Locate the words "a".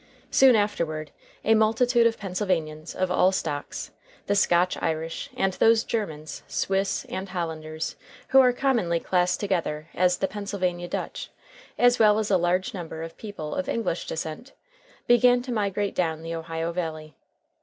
1.45-1.53, 12.31-12.37